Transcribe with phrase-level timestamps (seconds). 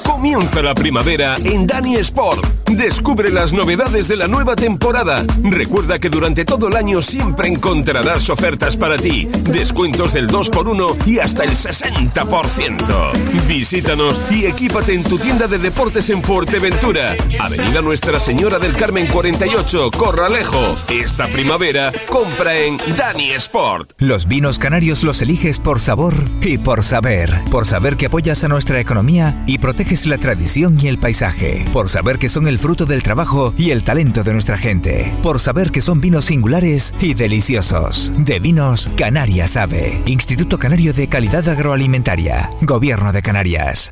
[0.00, 2.44] Comienza la primavera en Dani Sport.
[2.70, 5.22] Descubre las novedades de la nueva temporada.
[5.42, 11.18] Recuerda que durante todo el año siempre encontrarás ofertas para ti, descuentos del 2x1 y
[11.18, 13.46] hasta el 60%.
[13.46, 17.14] Visítanos y equípate en tu tienda de deportes en Fuerteventura.
[17.38, 20.74] Avenida Nuestra Señora del Carmen 48, Corralejo.
[20.88, 23.92] Esta primavera compra en Dani Sport.
[23.98, 27.42] Los vinos canarios los eliges por sabor y por saber.
[27.50, 31.64] Por saber que apoyas a nuestra economía y proteges la tradición y el paisaje.
[31.72, 35.12] Por saber que son el fruto del trabajo y el talento de nuestra gente.
[35.22, 38.12] Por saber que son vinos singulares y deliciosos.
[38.16, 40.00] De Vinos Canarias Ave.
[40.06, 42.50] Instituto Canario de Calidad Agroalimentaria.
[42.62, 43.90] Gobierno de Canarias.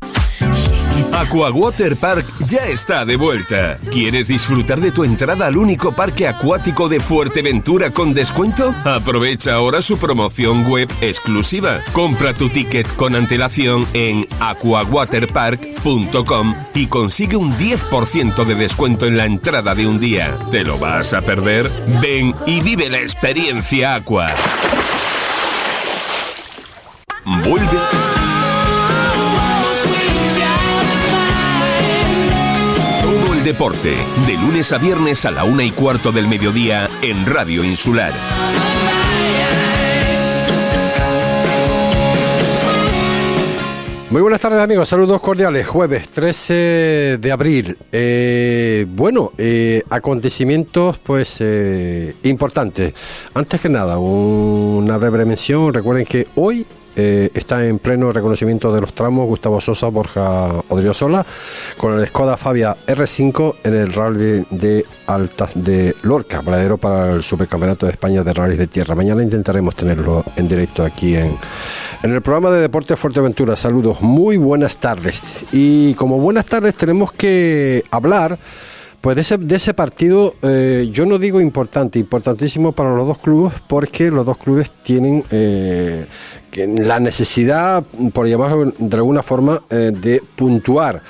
[1.13, 3.77] Aqua Water Park ya está de vuelta.
[3.91, 8.75] ¿Quieres disfrutar de tu entrada al único parque acuático de Fuerteventura con descuento?
[8.85, 11.79] Aprovecha ahora su promoción web exclusiva.
[11.91, 19.25] Compra tu ticket con antelación en aquawaterpark.com y consigue un 10% de descuento en la
[19.25, 20.37] entrada de un día.
[20.49, 21.69] ¿Te lo vas a perder?
[22.01, 24.27] Ven y vive la experiencia Aqua.
[27.25, 28.00] Vuelve
[33.61, 38.11] de lunes a viernes a la una y cuarto del mediodía en Radio Insular.
[44.09, 45.67] Muy buenas tardes amigos, saludos cordiales.
[45.67, 47.77] Jueves 13 de abril.
[47.91, 52.95] Eh, bueno, eh, acontecimientos pues eh, importantes.
[53.35, 55.71] Antes que nada, una breve mención.
[55.71, 61.25] Recuerden que hoy eh, está en pleno reconocimiento de los tramos Gustavo Sosa, Borja Odriozola,
[61.77, 67.23] con el Skoda Fabia R5 en el rally de Altas de Lorca, paradero para el
[67.23, 68.95] Supercampeonato de España de Rallys de Tierra.
[68.95, 71.37] Mañana intentaremos tenerlo en directo aquí en,
[72.03, 73.55] en el programa de Deportes Fuerteventura.
[73.55, 75.45] Saludos, muy buenas tardes.
[75.51, 78.37] Y como buenas tardes tenemos que hablar
[79.01, 83.17] pues de ese, de ese partido, eh, yo no digo importante, importantísimo para los dos
[83.17, 86.05] clubes, porque los dos clubes tienen eh,
[86.55, 91.01] la necesidad, por llamarlo de alguna forma, eh, de puntuar.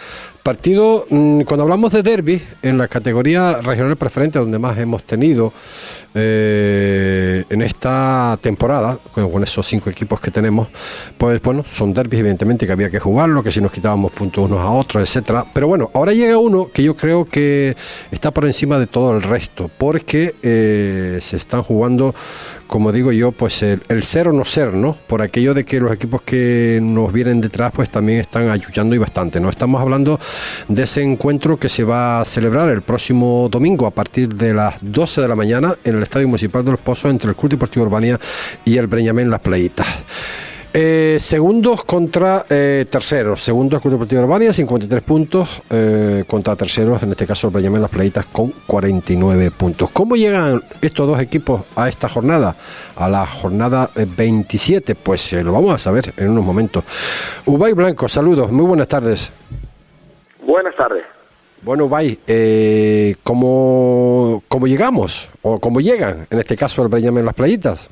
[0.42, 5.52] Partido, mm, cuando hablamos de derby, en la categoría regional preferente, donde más hemos tenido
[6.14, 10.68] eh, en esta temporada, con, esos cinco equipos que tenemos,
[11.18, 14.60] pues bueno, son derbis evidentemente que había que jugarlo, que si nos quitábamos puntos unos
[14.60, 15.46] a otros, etcétera.
[15.54, 17.76] Pero bueno, ahora llega uno que yo creo que
[18.12, 22.14] está por encima de todo el resto, porque eh, se están jugando,
[22.68, 24.98] como digo yo, pues el, el ser o no ser, ¿no?
[25.08, 28.98] Por aquello de que los equipos que nos vienen detrás, pues también están ayudando y
[28.98, 29.50] bastante, ¿no?
[29.50, 30.20] Estamos hablando
[30.68, 34.76] de ese encuentro que se va a celebrar el próximo domingo a partir de las
[34.82, 37.86] 12 de la mañana en el Estadio Municipal de los Pozos entre el Club Deportivo
[37.86, 38.20] Urbania
[38.66, 39.88] y el Breñamén Las Playitas.
[40.74, 43.42] Eh, segundos contra eh, terceros.
[43.42, 45.62] Segundos Club Deportivo Urbania, 53 puntos.
[45.70, 49.90] eh, contra terceros, en este caso el Breñamén Las Playitas, con 49 puntos.
[49.92, 52.56] ¿Cómo llegan estos dos equipos a esta jornada?
[52.96, 54.96] A la jornada eh, 27.
[54.96, 56.86] Pues lo vamos a saber en unos momentos.
[57.46, 58.50] Ubay Blanco, saludos.
[58.50, 59.32] Muy buenas tardes.
[60.46, 61.04] Buenas tardes.
[61.64, 65.30] Bueno, Ubay, eh, ¿cómo, ¿cómo llegamos?
[65.44, 66.26] ¿O cómo llegan?
[66.32, 67.88] En este caso el Breñamén Las Playitas.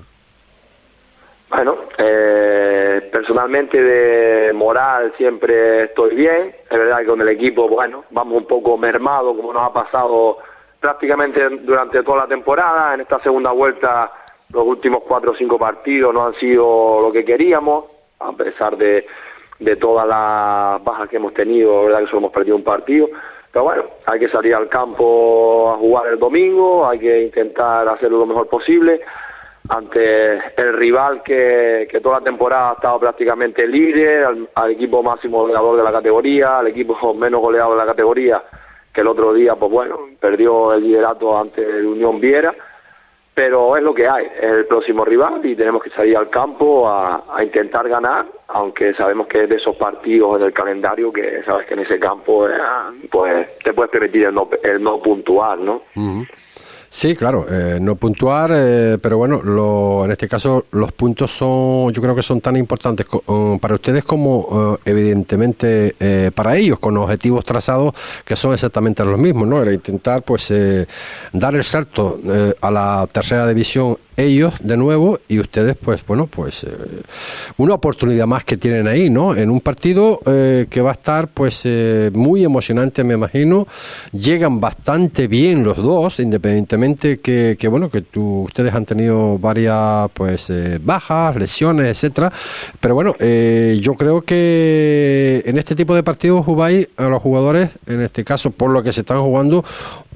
[1.52, 6.56] Bueno, eh, personalmente de moral siempre estoy bien.
[6.64, 10.40] Es verdad que con el equipo, bueno, vamos un poco mermados, como nos ha pasado
[10.80, 12.96] prácticamente durante toda la temporada.
[12.96, 14.12] En esta segunda vuelta,
[14.52, 17.86] los últimos cuatro o cinco partidos no han sido lo que queríamos,
[18.20, 19.06] a pesar de,
[19.60, 23.10] de todas las bajas que hemos tenido, es verdad que solo hemos perdido un partido.
[23.52, 28.20] Pero bueno, hay que salir al campo a jugar el domingo, hay que intentar hacerlo
[28.20, 29.02] lo mejor posible.
[29.70, 35.42] Ante el rival que, que toda la temporada ha estado prácticamente al, al equipo máximo
[35.42, 38.44] goleador de la categoría, al equipo menos goleado de la categoría,
[38.94, 42.54] que el otro día, pues bueno, perdió el liderato ante el Unión Viera,
[43.34, 46.90] pero es lo que hay, es el próximo rival y tenemos que salir al campo
[46.90, 51.44] a, a intentar ganar, aunque sabemos que es de esos partidos en el calendario que
[51.44, 52.54] sabes que en ese campo eh,
[53.10, 55.84] pues te puedes permitir el no, el no puntuar, ¿no?
[56.92, 61.92] Sí, claro, eh, no puntuar, eh, pero bueno, lo, en este caso los puntos son,
[61.94, 66.56] yo creo que son tan importantes co- eh, para ustedes como eh, evidentemente eh, para
[66.58, 67.94] ellos, con objetivos trazados
[68.26, 69.62] que son exactamente los mismos, ¿no?
[69.62, 70.88] El intentar pues eh,
[71.32, 72.20] dar el salto
[72.60, 76.68] a la tercera división ellos de nuevo y ustedes, pues bueno, pues eh,
[77.58, 79.36] una oportunidad más que tienen ahí, ¿no?
[79.36, 83.68] En un partido eh, que va a estar pues eh, muy emocionante, me imagino.
[84.12, 90.10] Llegan bastante bien los dos, independientemente que, que bueno, que tú, ustedes han tenido varias
[90.14, 90.52] pues
[90.82, 92.32] bajas, lesiones, etcétera.
[92.80, 98.02] Pero bueno, yo creo que en este tipo de partidos, Ubay, a los jugadores, en
[98.02, 99.64] este caso, por lo que se están jugando,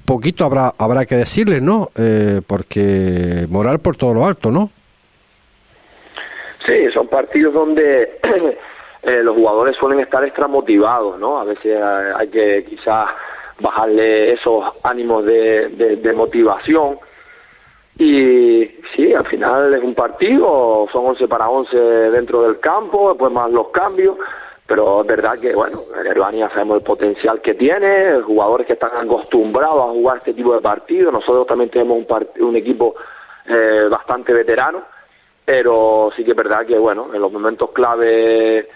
[0.06, 1.90] poquito habrá habrá que decirles, ¿no?
[1.98, 4.70] Eh, porque moral por todo lo alto, ¿no?
[6.66, 8.20] Sí, son partidos donde
[9.04, 11.40] eh, los jugadores suelen estar extra motivados, ¿no?
[11.40, 13.08] A veces hay que quizás
[13.60, 15.70] bajarle esos ánimos de,
[16.02, 16.98] de, motivación.
[17.98, 18.66] Y
[18.96, 23.52] sí, al final es un partido, son 11 para 11 dentro del campo, después más
[23.52, 24.18] los cambios
[24.66, 28.92] pero es verdad que, bueno, en Herbania sabemos el potencial que tiene, jugadores que están
[28.98, 32.96] acostumbrados a jugar este tipo de partidos, nosotros también tenemos un, un equipo
[33.46, 34.84] eh, bastante veterano,
[35.44, 38.68] pero sí que es verdad que, bueno, en los momentos clave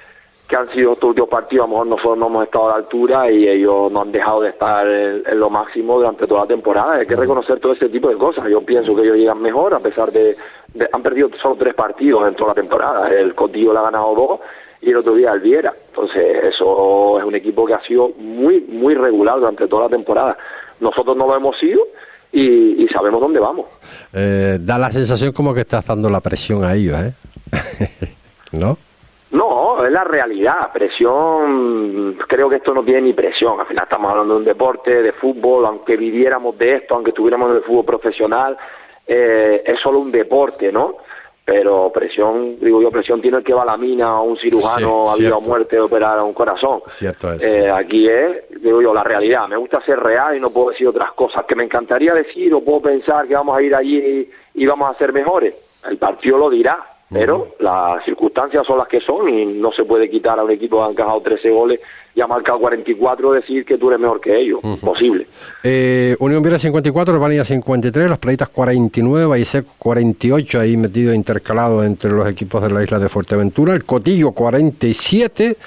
[0.47, 2.75] que han sido estos últimos partidos, a lo mejor nosotros no hemos estado a la
[2.75, 6.95] altura y ellos no han dejado de estar en, lo máximo durante toda la temporada.
[6.95, 8.47] Hay que reconocer todo ese tipo de cosas.
[8.49, 10.37] Yo pienso que ellos llegan mejor, a pesar de,
[10.73, 13.09] de han perdido solo tres partidos en toda la temporada.
[13.09, 14.39] El Cotillo le ha ganado dos
[14.81, 15.73] y el otro día el Viera.
[15.89, 20.37] Entonces, eso es un equipo que ha sido muy, muy regular durante toda la temporada.
[20.79, 21.81] Nosotros no lo hemos sido
[22.31, 23.67] y, sabemos dónde vamos.
[24.13, 27.13] Eh, da la sensación como que estás dando la presión a ellos, ¿eh?
[28.51, 28.77] ¿No?
[29.31, 30.71] No, es la realidad.
[30.73, 33.59] Presión, creo que esto no tiene ni presión.
[33.59, 37.49] Al final estamos hablando de un deporte, de fútbol, aunque viviéramos de esto, aunque estuviéramos
[37.51, 38.57] en el fútbol profesional,
[39.05, 40.95] eh, es solo un deporte, ¿no?
[41.47, 45.09] Pero presión, digo yo, presión tiene el que va a la mina o un cirujano
[45.09, 46.81] a vida o muerte operar a un corazón.
[46.87, 47.41] Cierto es.
[47.41, 49.47] Eh, aquí es, digo yo, la realidad.
[49.47, 51.45] Me gusta ser real y no puedo decir otras cosas.
[51.45, 54.97] Que me encantaría decir o puedo pensar que vamos a ir allí y, vamos a
[54.97, 55.55] ser mejores.
[55.89, 60.09] El partido lo dirá, pero las circunstancias son las que son y no se puede
[60.09, 61.79] quitar a un equipo que ha encajado 13 goles
[62.13, 64.59] y ha marcado 44, decir que tú eres mejor que ellos.
[64.81, 65.27] Posible.
[65.63, 72.11] Eh, Unión Viera 54, Urbania 53, Las Playitas 49, Seco 48, ahí metido intercalado entre
[72.11, 75.57] los equipos de la isla de Fuerteventura, el Cotillo 47,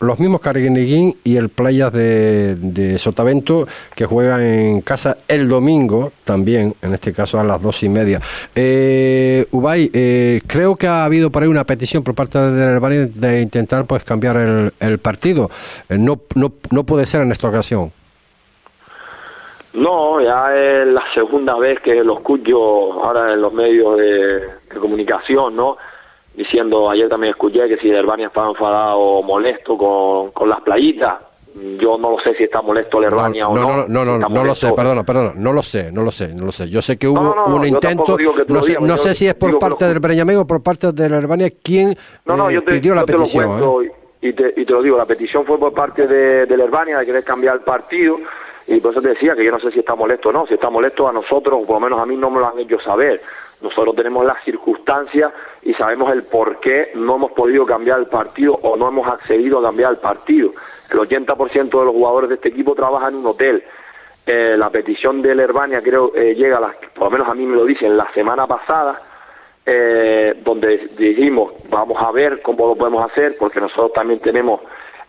[0.00, 6.74] los mismos Carguineguín y el Playas de, Sotavento que juegan en casa el domingo también,
[6.82, 8.20] en este caso a las dos y media.
[8.54, 12.96] Eh, Ubay, eh, creo que ha habido por ahí una petición por parte del Herbani
[13.14, 15.50] de intentar pues cambiar el, partido.
[15.88, 17.92] Eh, no, no, no puede ser en esta ocasión.
[19.72, 22.56] No, ya es la segunda vez que lo escucho
[23.04, 25.76] ahora en los medios de comunicación, ¿no?
[26.40, 31.16] Diciendo, ayer también escuché que si Herbania estaba enfadado o molesto con, con las playitas,
[31.78, 33.86] yo no lo sé si está molesto el Herbania o no.
[33.86, 36.46] No, no, no, no, lo sé, perdona, perdona, no lo sé, no lo sé, no
[36.46, 36.70] lo sé.
[36.70, 38.16] Yo sé que hubo un intento,
[38.48, 41.18] no sé, no sé si es por parte del Breñamén o por parte de la
[41.18, 43.84] Herbania quien eh, pidió la petición.
[43.84, 43.92] ¿eh?
[44.22, 46.98] y, te, y te lo digo, la petición fue por parte de, de la Herbania
[46.98, 48.16] de querer cambiar el partido
[48.66, 50.54] y por eso te decía que yo no sé si está molesto o no, si
[50.54, 52.80] está molesto a nosotros, o por lo menos a mí no me lo han hecho
[52.80, 53.20] saber.
[53.60, 58.54] Nosotros tenemos las circunstancias y sabemos el por qué no hemos podido cambiar el partido
[58.62, 60.52] o no hemos accedido a cambiar el partido.
[60.90, 63.62] El 80% de los jugadores de este equipo trabajan en un hotel.
[64.26, 66.60] Eh, la petición de la Herbania creo eh, llega,
[66.94, 68.98] por lo menos a mí me lo dicen, la semana pasada,
[69.66, 74.60] eh, donde dijimos, vamos a ver cómo lo podemos hacer, porque nosotros también tenemos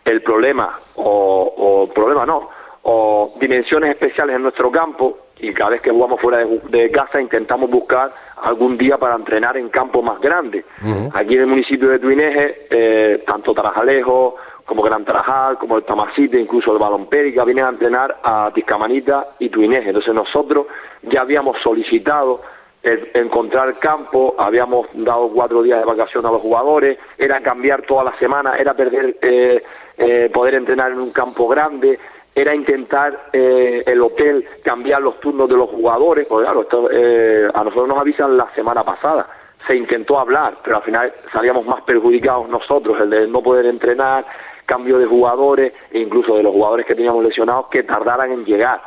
[0.04, 2.50] el problema, o, o problema no,
[2.82, 7.68] o dimensiones especiales en nuestro campo y cada vez que jugamos fuera de, casa intentamos
[7.68, 8.12] buscar
[8.42, 10.64] algún día para entrenar en campo más grande.
[11.14, 16.40] Aquí en el municipio de Tuineje, eh, tanto Tarajalejo como Gran Tarajal, como el Tamasite,
[16.40, 19.88] incluso el Balompérica, vienen a entrenar a Tiscamanita y Tuineje.
[19.88, 20.66] Entonces nosotros
[21.02, 22.40] ya habíamos solicitado
[22.82, 28.18] encontrar campo, habíamos dado cuatro días de vacación a los jugadores, era cambiar toda la
[28.18, 29.62] semana, era perder, eh,
[29.98, 31.98] eh, poder entrenar en un campo grande,
[32.34, 37.48] era intentar eh, el hotel cambiar los turnos de los jugadores, porque claro, esto, eh,
[37.52, 39.28] a nosotros nos avisan la semana pasada,
[39.66, 44.24] se intentó hablar, pero al final salíamos más perjudicados nosotros, el de no poder entrenar,
[44.72, 48.80] cambio de jugadores e incluso de los jugadores que teníamos lesionados que tardaran en llegar.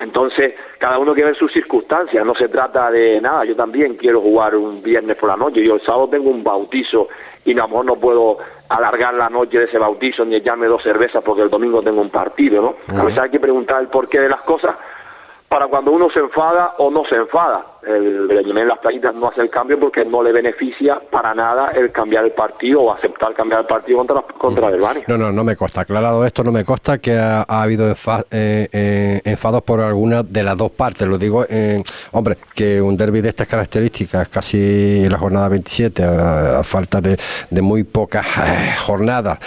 [0.00, 4.20] Entonces, cada uno quiere ver sus circunstancias, no se trata de nada, yo también quiero
[4.20, 7.06] jugar un viernes por la noche, yo el sábado tengo un bautizo
[7.44, 10.82] y a lo mejor no puedo alargar la noche de ese bautizo ni echarme dos
[10.82, 12.98] cervezas porque el domingo tengo un partido, ¿no?
[12.98, 14.74] A veces hay que preguntar el porqué de las cosas
[15.48, 19.40] para cuando uno se enfada o no se enfada el Breñamén Las Playitas no hace
[19.40, 23.60] el cambio porque no le beneficia para nada el cambiar el partido o aceptar cambiar
[23.60, 25.82] el partido contra, contra el No, no, no me consta.
[25.82, 30.56] Aclarado esto, no me consta que ha, habido eh, eh, enfados por alguna de las
[30.56, 31.06] dos partes.
[31.06, 31.82] Lo digo, eh,
[32.12, 37.16] hombre, que un derby de estas características, casi la jornada 27, a, falta de,
[37.48, 38.26] de, muy pocas
[38.84, 39.38] jornadas,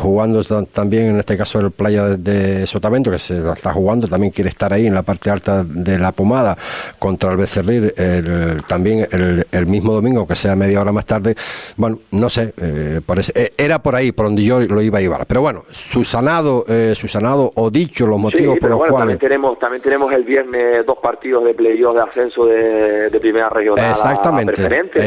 [0.00, 4.50] jugando también en este caso el playa de, Sotavento, que se está jugando, también quiere
[4.50, 6.56] estar ahí en la parte alta de la pomada
[6.98, 9.06] contra el Becerril el, también
[9.52, 11.34] el, mismo domingo, que sea media hora más tarde.
[11.76, 13.00] Bueno, no sé, eh,
[13.34, 15.26] eh, era por ahí, por donde yo lo iba a llevar.
[15.26, 18.98] Pero bueno, susanado, eh, susanado o dicho los motivos por los cuales.
[18.98, 23.90] También tenemos, también tenemos el viernes dos partidos de playoff de ascenso de, primera regional.
[23.90, 24.52] Exactamente.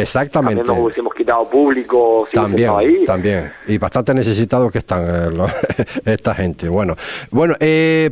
[0.01, 0.55] Exactamente.
[0.55, 2.27] También nos hubiésemos quitado público.
[2.34, 3.51] también, también.
[3.67, 5.38] Y bastante necesitados que están
[6.05, 6.69] esta gente.
[6.69, 6.96] Bueno,
[7.31, 7.55] bueno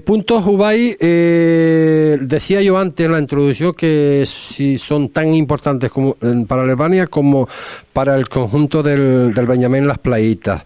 [0.06, 6.16] puntos Ubay, decía yo antes en la introducción que si son tan importantes como
[6.48, 7.48] para Alemania como
[7.94, 10.64] para el conjunto del, del Benjamín Las Playitas.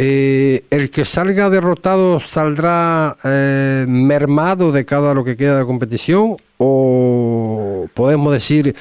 [0.00, 6.36] Eh, ¿El que salga derrotado saldrá eh, mermado de cada lo que queda de competición?
[6.56, 8.76] ¿O podemos decir,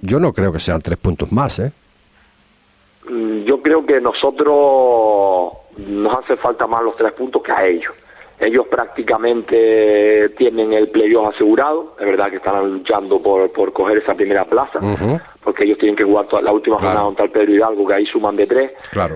[0.00, 1.72] yo no creo que sean tres puntos más, ¿eh?
[3.08, 7.92] Mm, yo creo que nosotros nos hace falta más los tres puntos que a ellos.
[8.44, 14.14] Ellos prácticamente tienen el playoff asegurado, es verdad que están luchando por, por coger esa
[14.14, 14.80] primera plaza,
[15.42, 18.06] porque ellos tienen que jugar toda la última jornada contra el Pedro Hidalgo, que ahí
[18.06, 18.72] suman de tres.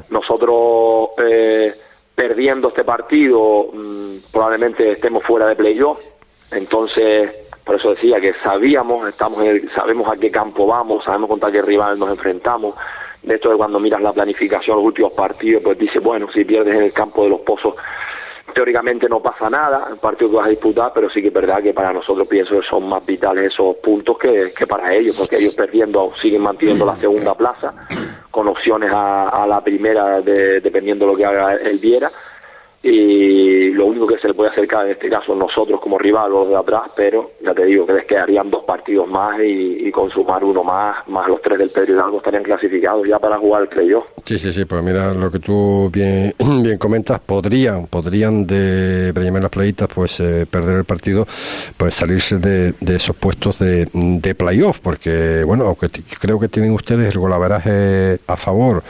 [0.09, 1.75] Nosotros, eh,
[2.15, 6.01] perdiendo este partido, mm, probablemente estemos fuera de playoff,
[6.51, 7.31] entonces,
[7.65, 9.45] por eso decía que sabíamos, estamos
[9.75, 12.75] sabemos a qué campo vamos, sabemos contra qué rival nos enfrentamos.
[13.23, 16.75] De esto de cuando miras la planificación, los últimos partidos, pues dice, bueno, si pierdes
[16.77, 17.75] en el campo de los pozos,
[18.55, 21.63] teóricamente no pasa nada, el partido que vas a disputar, pero sí que es verdad
[21.63, 25.55] que para nosotros pienso que son más vitales esos puntos que, para ellos, porque ellos
[25.55, 27.75] perdiendo siguen manteniendo la segunda plaza,
[28.31, 32.11] con opciones a, la primera dependiendo de lo que haga el Viera
[32.83, 36.41] y lo único que se le puede acercar en este caso nosotros como rival o
[36.41, 40.45] los de atrás, pero ya te digo que les quedarían dos partidos más y, consumar
[40.45, 44.07] uno más, más los tres del Pedro Hidalgo estarían clasificados ya para jugar el yo.
[44.23, 49.43] Sí, sí, sí, pues mira lo que tú bien, bien comentas, podrían, podrían de Breñamén
[49.43, 51.27] las playitas pues eh, perder el partido,
[51.77, 55.89] pues salirse de, esos puestos de, de playoff, porque bueno, aunque
[56.21, 58.85] creo que tienen ustedes el golaveraje a favor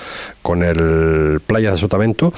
[0.49, 2.33] con el Playa de Sotavento,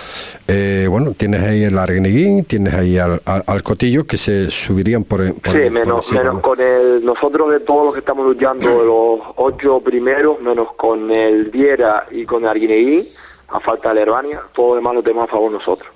[0.48, 5.32] eh, bueno, tienes ahí el Argniguín, tienes ahí al, al, Cotillo que se subirían por,
[5.40, 9.20] por Sí, menos, menos con el, nosotros de todos los que estamos luchando, de los
[9.36, 13.06] ocho primeros, menos con el Viera y con el Arguineguín,
[13.52, 15.90] a falta de Herbania, todo demás lo tenemos a favor nosotros.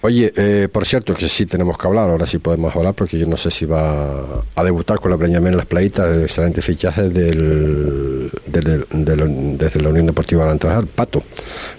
[0.00, 3.26] Oye, eh, por cierto, que sí tenemos que hablar, ahora sí podemos hablar, porque yo
[3.26, 7.10] no sé si va a debutar con la Breñamén en las playitas, el excelente fichaje
[7.10, 11.22] del, desde la Unión Deportiva Arantrajar, Pato.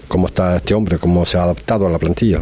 [0.06, 0.98] ¿Cómo está este hombre?
[0.98, 2.40] ¿Cómo se ha adaptado a la plantilla?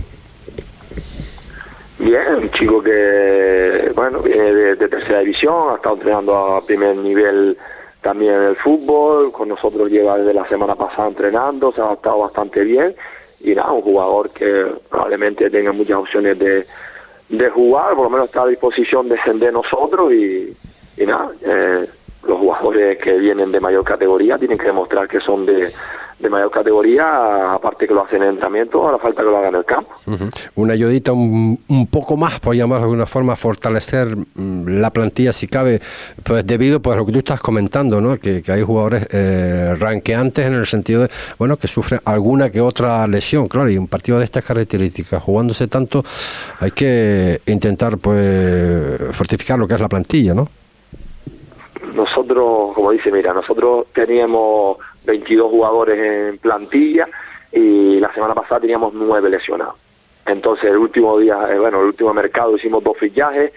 [1.99, 6.97] Bien, un chico que, bueno, viene de, de tercera división, ha estado entrenando a primer
[6.97, 7.56] nivel
[8.02, 12.61] también el fútbol, con nosotros lleva desde la semana pasada entrenando, se ha adaptado bastante
[12.62, 12.94] bien.
[13.40, 16.66] Y nada, un jugador que probablemente tenga muchas opciones de,
[17.28, 20.54] de jugar, por lo menos está a disposición de defender nosotros y,
[20.97, 21.87] y nada, eh,
[22.26, 25.73] los jugadores que vienen de mayor categoría tienen que demostrar que son de,
[26.23, 29.61] de mayor categoría, aparte que lo hacen en entrenamiento, ahora falta que lo hagan en
[29.61, 29.91] el campo.
[30.55, 35.33] Una ayudita un, un, poco más, por llamarlo de alguna forma, fortalecer mm, la plantilla
[35.33, 35.81] si cabe,
[36.23, 38.17] pues debido pues, a lo que tú estás comentando, ¿no?
[38.19, 43.07] que, hay jugadores eh, ranqueantes en el sentido de, bueno, que sufren alguna que otra
[43.09, 46.05] lesión, claro, y un partido de estas características, jugándose tanto,
[46.61, 50.49] hay que intentar pues fortificar lo que es la plantilla, ¿no?
[51.94, 57.08] Nosotros, como dice, mira, nosotros teníamos 22 jugadores en plantilla
[57.52, 59.75] y la semana pasada teníamos 9 lesionados.
[60.26, 63.52] Entonces el último día, eh, bueno, el último mercado hicimos dos fichajes,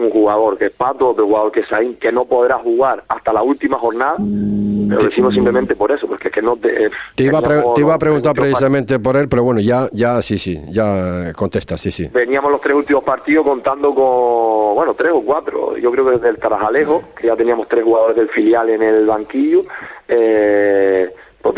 [0.00, 3.32] un jugador que es Pato, otro jugador que es Saín, que no podrá jugar hasta
[3.32, 6.56] la última jornada, pero lo hicimos simplemente por eso, porque es que no...
[6.56, 10.20] Te, te, iba, a te iba a preguntar precisamente por él, pero bueno, ya, ya,
[10.22, 12.08] sí, sí, ya contesta, sí, sí.
[12.12, 16.28] Veníamos los tres últimos partidos contando con, bueno, tres o cuatro, yo creo que desde
[16.30, 19.62] el Tarajalejo, que ya teníamos tres jugadores del filial en el banquillo,
[20.08, 21.10] eh,
[21.42, 21.54] pues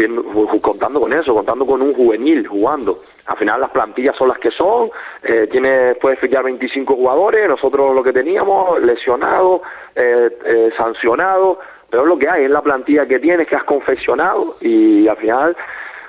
[0.61, 3.03] contando con eso, contando con un juvenil jugando.
[3.27, 4.91] Al final las plantillas son las que son,
[5.23, 9.61] eh, tiene, puedes fichar 25 jugadores, nosotros lo que teníamos, lesionados,
[9.95, 13.63] eh, eh, sancionados, pero es lo que hay, es la plantilla que tienes, que has
[13.63, 15.57] confeccionado y al final,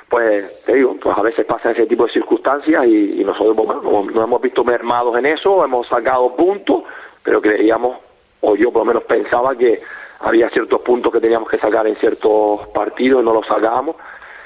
[0.10, 4.24] pues te digo, pues a veces pasa ese tipo de circunstancias y, nosotros pues, nos
[4.24, 6.84] hemos visto mermados en eso, hemos sacado puntos,
[7.22, 7.98] pero creíamos,
[8.42, 9.82] o yo por lo menos pensaba que
[10.20, 13.98] había ciertos puntos que teníamos que sacar en ciertos partidos y no los sacábamos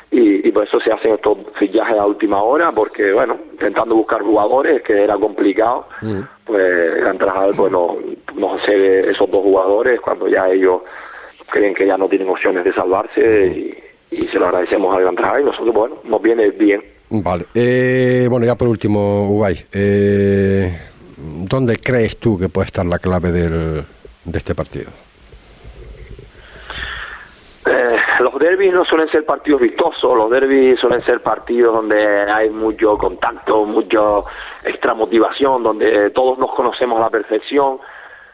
[0.10, 4.82] y, por eso se hacen estos fichajes a última hora porque bueno intentando buscar jugadores
[4.82, 6.20] que era complicado mm.
[6.46, 7.18] pues el
[7.56, 7.92] pues nos,
[8.36, 10.82] nos hace esos dos jugadores cuando ya ellos
[11.50, 13.76] creen que ya no tienen opciones de salvarse
[14.10, 18.46] y, se lo agradecemos al Gran y nosotros bueno nos viene bien vale eh, bueno
[18.46, 20.74] ya por último Ubay eh,
[21.18, 23.84] ¿dónde crees tú que puede estar la clave del,
[24.24, 24.90] de este partido?
[27.66, 31.98] Eh, los derbis no suelen ser partidos vistosos, los derbis suelen ser partidos donde
[32.32, 34.00] hay mucho contacto, mucha
[34.64, 37.80] extra motivación, donde todos nos conocemos a la perfección.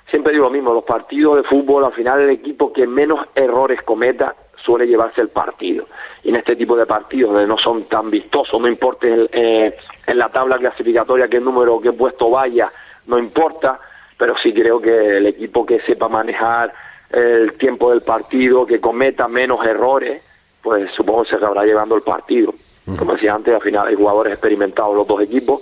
[0.10, 3.82] Siempre digo lo mismo, los partidos de fútbol, al final el equipo que menos errores
[3.84, 5.88] cometa suele llevarse el partido.
[6.24, 9.76] Y en este tipo de partidos donde no son tan vistosos, no importa eh,
[10.06, 12.72] en la tabla clasificatoria qué número, qué puesto vaya,
[13.08, 13.80] no importa,
[14.18, 16.74] pero sí creo que el equipo que sepa manejar
[17.14, 20.22] el tiempo del partido, que cometa menos errores,
[20.62, 22.54] pues supongo que se acabará llevando el partido.
[22.98, 25.62] Como decía antes, al final hay jugadores experimentados los dos equipos,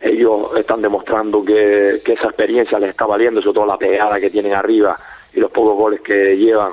[0.00, 4.30] ellos están demostrando que, que esa experiencia les está valiendo, sobre todo la pegada que
[4.30, 4.98] tienen arriba
[5.32, 6.72] y los pocos goles que llevan,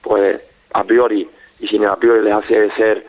[0.00, 0.40] pues
[0.72, 1.28] a priori
[1.60, 3.06] y sin a priori les hace ser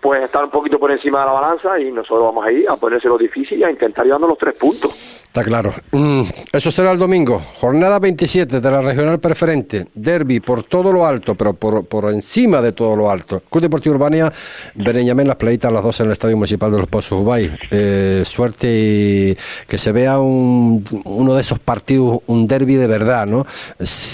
[0.00, 2.76] pues estar un poquito por encima de la balanza y nosotros vamos a ir a
[2.76, 5.23] ponérselo difícil y a intentar llevarnos los tres puntos.
[5.34, 5.74] Está claro.
[5.90, 6.22] Mm,
[6.52, 7.42] eso será el domingo.
[7.60, 9.84] Jornada 27 de la regional preferente.
[9.92, 13.42] Derby por todo lo alto, pero por, por encima de todo lo alto.
[13.50, 14.32] Club Deportivo Urbania,
[14.76, 17.50] Bereñamén, las playitas a las 12 en el Estadio Municipal de los Pozos Ubay.
[17.68, 19.36] Eh, suerte y
[19.66, 23.44] que se vea un, uno de esos partidos, un derby de verdad, ¿no?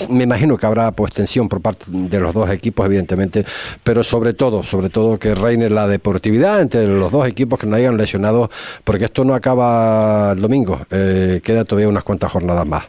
[0.09, 3.45] Me imagino que habrá pues tensión por parte de los dos equipos, evidentemente,
[3.85, 7.77] pero sobre todo, sobre todo que reine la deportividad entre los dos equipos que no
[7.77, 8.51] hayan lesionado,
[8.85, 10.81] porque esto no acaba el domingo.
[10.91, 12.87] Eh, eh, queda todavía unas cuantas jornadas más.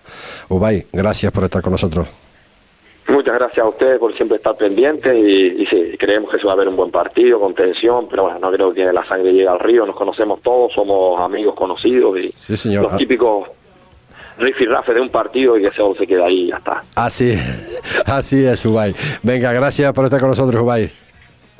[0.49, 2.07] Ubay, gracias por estar con nosotros.
[3.07, 6.55] Muchas gracias a ustedes por siempre estar pendientes y, sí, creemos que se va a
[6.55, 9.59] ver un buen partido con tensión, pero bueno, no creo que la sangre llegue al
[9.59, 13.49] río, nos conocemos todos, somos amigos conocidos y los típicos
[14.37, 16.81] riff y rafe de un partido y que eso se queda ahí y ya está.
[16.95, 17.33] Así,
[18.05, 18.95] así es, Ubay.
[19.23, 20.91] Venga, gracias por estar con nosotros, Ubay.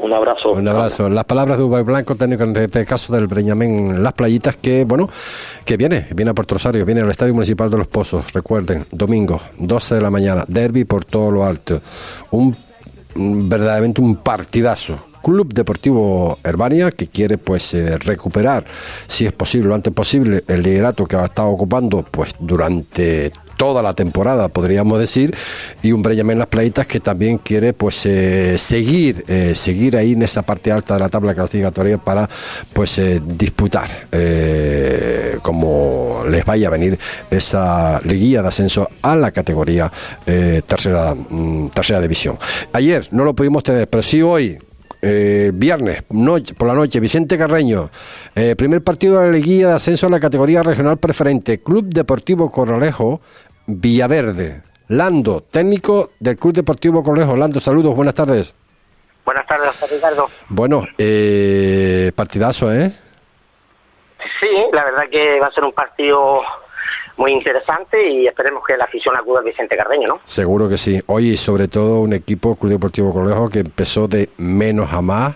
[0.02, 0.52] Un abrazo.
[0.52, 1.10] Un abrazo.
[1.10, 5.10] Las palabras de Ubay Blanco, técnico en este caso del Breñamén Las Playitas, que bueno,
[5.64, 8.34] que viene, viene a Puerto Rosario, viene al Estadio Municipal de los Pozos.
[8.34, 11.82] Recuerden, domingo, 12 de la mañana, derby por todo lo alto.
[12.32, 12.56] Un
[13.16, 14.98] verdaderamente un partidazo.
[15.22, 18.66] Club Deportivo Herbania que quiere pues eh, recuperar
[19.08, 23.84] si es posible lo antes posible el liderato que ha estado ocupando pues durante toda
[23.84, 25.36] la temporada, podríamos decir,
[25.84, 30.24] y un en Las Playitas que también quiere pues eh, seguir eh, seguir ahí en
[30.24, 32.28] esa parte alta de la tabla clasificatoria para
[32.74, 34.08] pues eh, disputar
[35.44, 36.98] como les vaya a venir
[37.30, 39.92] esa liguilla de ascenso a la categoría
[40.26, 42.40] tercera mm, tercera división.
[42.74, 44.58] Ayer no lo pudimos tener, pero sí hoy
[45.54, 47.90] viernes noche, por la noche, Vicente Carreño,
[48.56, 53.20] primer partido de la liguilla de ascenso a la categoría regional preferente, Club Deportivo Corralejo
[53.80, 54.62] Villaverde.
[54.88, 57.38] Lando, técnico del Club Deportivo Correjo.
[57.38, 58.56] Lando, saludos, buenas tardes.
[59.24, 60.28] Buenas tardes, Ricardo.
[60.50, 62.92] Bueno, eh, partidazo, ¿eh?
[64.40, 66.42] Sí, la verdad que va a ser un partido
[67.18, 70.20] muy interesante y esperemos que la afición acuda al Vicente Carreño, ¿no?
[70.24, 71.02] Seguro que sí.
[71.06, 75.36] Hoy, sobre todo, un equipo, Club Deportivo Correjo, que empezó de menos a más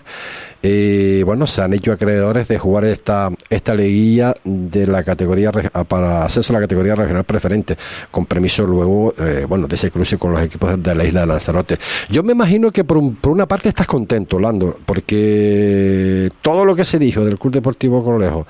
[0.66, 6.24] y bueno, se han hecho acreedores de jugar esta, esta liguilla de la categoría para
[6.24, 7.76] acceso a la categoría regional preferente,
[8.10, 11.26] con permiso luego, eh, bueno, de ese cruce con los equipos de la isla de
[11.26, 11.78] Lanzarote.
[12.08, 16.84] Yo me imagino que por, por una parte estás contento, Lando, porque todo lo que
[16.84, 18.46] se dijo del Club Deportivo Colejo,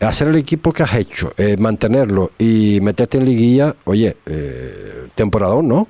[0.00, 5.68] hacer el equipo que has hecho, eh, mantenerlo y meterte en liguilla, oye, eh, temporadón,
[5.68, 5.88] ¿no?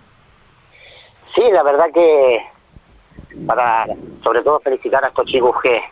[1.35, 2.54] Sí, la verdad que
[3.47, 3.87] para
[4.23, 5.83] sobre todo felicitar a estos chicos que,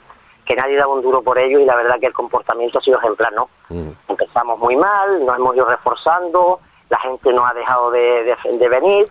[0.44, 2.98] que nadie daba un duro por ellos y la verdad que el comportamiento ha sido
[2.98, 3.48] ejemplar, ¿no?
[3.68, 3.90] Mm.
[4.09, 9.05] Empezamos muy mal, nos hemos ido reforzando, la gente no ha dejado de, de, venir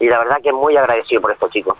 [0.00, 1.76] y la verdad que es muy agradecido por estos chicos.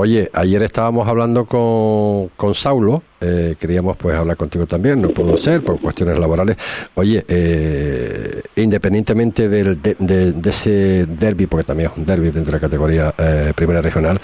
[0.00, 5.36] Oye, ayer estábamos hablando con, con Saulo, eh, queríamos pues hablar contigo también, no pudo
[5.36, 6.56] ser por cuestiones laborales.
[6.94, 12.60] Oye, eh, independientemente del, de, ese derby, porque también es un derby dentro de la
[12.60, 14.20] categoría eh, primera regional,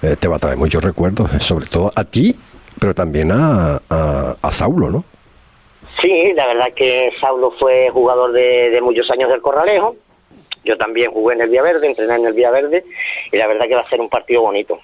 [0.00, 2.36] te va a traer muchos recuerdos, sobre todo a ti,
[2.78, 5.04] pero también a, a, Saulo, ¿no?
[6.00, 9.96] Sí, la verdad que Saulo fue jugador de muchos años del Corralejo
[10.66, 12.84] yo también jugué en el Vía Verde, entrené en el Vía Verde
[13.32, 14.80] y la verdad que va a ser un partido bonito.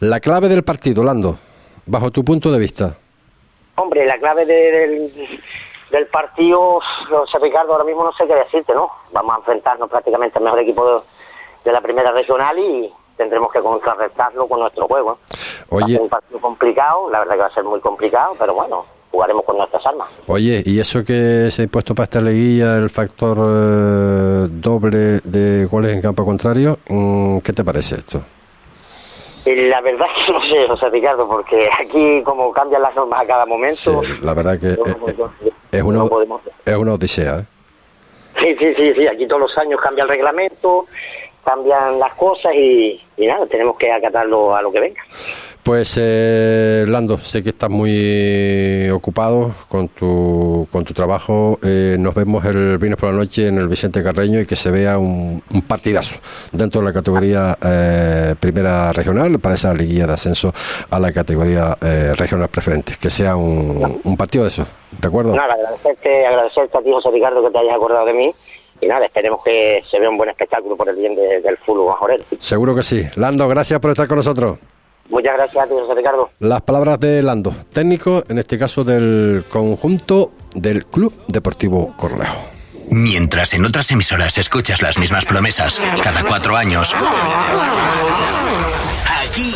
[0.00, 1.38] La clave del partido, Lando,
[1.86, 2.96] bajo tu punto de vista.
[3.76, 5.12] Hombre, la clave del,
[5.90, 8.90] del partido, José Ricardo, ahora mismo no sé qué decirte, ¿no?
[9.12, 11.04] Vamos a enfrentarnos prácticamente al mejor equipo
[11.64, 15.18] de, la primera regional y, tendremos que contrarrestarlo con nuestro juego.
[15.68, 15.98] Oye.
[15.98, 19.58] un partido complicado, la verdad que va a ser muy complicado, pero bueno, jugaremos con
[19.58, 20.08] nuestras armas.
[20.26, 25.66] Oye, ¿y eso que se ha impuesto para esta liguilla, el factor eh, doble de
[25.66, 28.22] goles en campo contrario, mm, qué te parece esto?
[29.44, 33.26] La verdad es que no sé, José Ricardo, porque aquí como cambian las normas a
[33.26, 33.76] cada momento...
[33.76, 33.90] Sí,
[34.22, 34.72] la verdad que
[35.72, 36.04] es, una,
[36.64, 37.38] es una odisea.
[37.40, 37.44] ¿eh?
[38.40, 40.86] Sí, sí, sí, sí, aquí todos los años cambia el reglamento,
[41.44, 45.02] cambian las cosas y, nada, tenemos que acatarlo a lo que venga.
[45.62, 51.60] Pues eh, Lando, sé que estás muy ocupado con tu, con tu trabajo.
[51.62, 54.72] Eh, nos vemos el viernes por la noche en el Vicente Carreño y que se
[54.72, 56.16] vea un, partidazo
[56.50, 60.52] dentro de la categoría eh, primera regional para esa liguilla de ascenso
[60.90, 62.94] a la categoría eh, regional preferente.
[63.00, 64.66] Que sea un, un partido de eso,
[65.00, 65.36] ¿de acuerdo?
[65.36, 68.34] Nada, agradecerte, agradecerte a ti, José Ricardo, que te hayas acordado de mí
[68.80, 72.24] y nada, esperemos que se vea un buen espectáculo por el bien del fútbol majorero.
[72.40, 73.06] Seguro que sí.
[73.14, 74.58] Lando, gracias por estar con nosotros.
[75.12, 76.30] Muchas gracias José Ricardo.
[76.38, 82.48] Las palabras de Lando, técnico, en este caso del conjunto del Club Deportivo Corlejo.
[82.88, 86.94] Mientras en otras emisoras escuchas las mismas promesas cada cuatro años,
[89.06, 89.54] aquí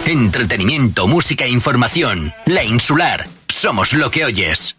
[0.06, 2.34] Entretenimiento, música e información.
[2.46, 3.28] La Insular.
[3.50, 4.77] Somos lo que oyes.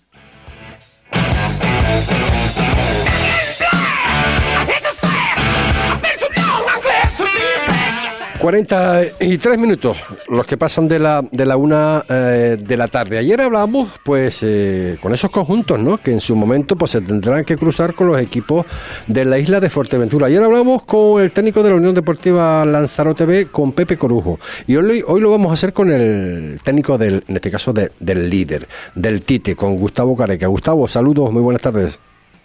[8.40, 9.98] 43 minutos,
[10.28, 13.18] los que pasan de la, de la una eh, de la tarde.
[13.18, 15.98] Ayer hablamos, pues, eh, con esos conjuntos, ¿no?
[15.98, 18.64] Que en su momento, pues, se tendrán que cruzar con los equipos
[19.08, 20.28] de la isla de Fuerteventura.
[20.28, 24.38] Ayer hablamos con el técnico de la Unión Deportiva Lanzarote B, con Pepe Corujo.
[24.68, 28.30] Y hoy, hoy lo vamos a hacer con el técnico del, en este caso, del
[28.30, 30.46] líder, del Tite, con Gustavo Careca.
[30.46, 31.98] Gustavo, saludos, muy buenas tardes.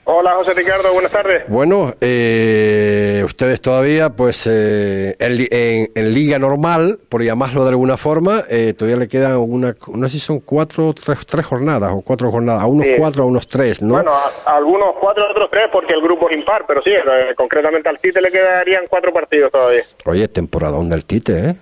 [0.06, 1.44] Hola José Ricardo, buenas tardes.
[1.48, 8.74] Bueno, eh, ustedes todavía, pues eh, en, liga normal, por llamarlo de alguna forma, eh,
[8.74, 12.64] todavía le quedan una, no sé si son cuatro, tres, tres jornadas o cuatro jornadas,
[12.64, 13.94] a unos cuatro, a unos tres, ¿no?
[13.94, 16.92] Bueno, a, algunos cuatro, a otros tres, porque el grupo es impar, pero sí,
[17.38, 19.84] concretamente al Tite le quedarían cuatro partidos todavía.
[20.04, 21.56] Oye, temporada donde el Tite, ¿eh?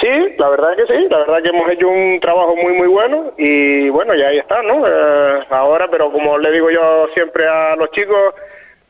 [0.00, 3.32] Sí, la verdad que sí, la verdad que hemos hecho un trabajo muy muy bueno
[3.38, 4.86] y bueno, ya ahí está, ¿no?
[4.86, 8.34] Eh, ahora, pero como le digo yo siempre a los chicos,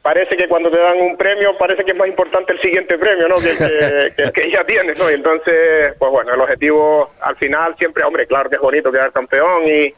[0.03, 3.29] parece que cuando te dan un premio parece que es más importante el siguiente premio,
[3.29, 3.37] ¿no?
[3.37, 3.57] Que,
[4.17, 5.09] que, que, ya tienes, ¿no?
[5.09, 9.13] Y entonces, pues bueno, el objetivo al final siempre, hombre, claro que es bonito quedar
[9.13, 9.95] campeón y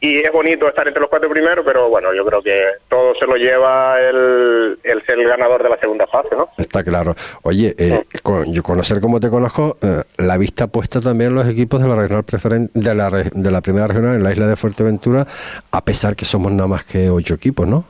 [0.00, 3.26] y es bonito estar entre los cuatro primeros, pero bueno, yo creo que todo se
[3.26, 6.50] lo lleva el, ser el ganador de la segunda fase, ¿no?
[6.58, 7.14] Está claro.
[7.42, 8.04] Oye, eh,
[8.48, 11.96] yo conocer como te conozco, eh, la vista puesta también en los equipos de la
[11.96, 15.26] regional preferente, de la, de la primera regional en la isla de Fuerteventura,
[15.70, 17.84] a pesar que somos nada más que ocho equipos, ¿no?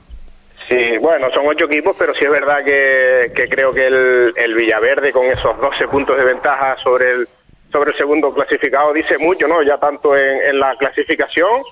[0.68, 4.54] Sí, bueno, son ocho equipos, pero sí es verdad que, que creo que el, el
[4.54, 7.28] Villaverde con esos 12 puntos de ventaja sobre el
[7.70, 9.60] sobre el segundo clasificado dice mucho, ¿no?
[9.60, 11.64] Ya tanto en, en la clasificación